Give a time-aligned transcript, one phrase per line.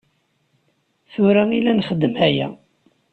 [1.13, 2.47] Tura i la nxeddem aya.